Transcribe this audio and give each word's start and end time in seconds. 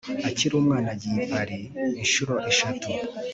Akiri 0.27 0.53
umwana 0.61 0.87
yagiye 0.91 1.17
i 1.23 1.27
Paris 1.31 1.65
inshuro 2.01 2.33
eshatu 2.51 2.87